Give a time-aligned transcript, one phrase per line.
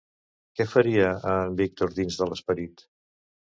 [0.59, 2.87] Què feria a en Víctor dins de l'esperit?